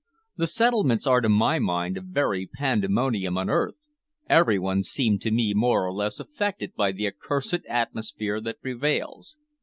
The 0.35 0.47
settlements 0.47 1.05
are 1.05 1.21
to 1.21 1.29
my 1.29 1.59
mind 1.59 1.95
a 1.95 2.01
very 2.01 2.47
pandemonium 2.47 3.37
on 3.37 3.51
earth. 3.51 3.75
Every 4.27 4.57
one 4.57 4.81
seemed 4.81 5.21
to 5.21 5.29
me 5.29 5.53
more 5.53 5.85
or 5.85 5.93
less 5.93 6.19
affected 6.19 6.73
by 6.73 6.91
the 6.91 7.05
accursed 7.05 7.63
atmosphere 7.69 8.41
that 8.41 8.61
prevails. 8.63 9.37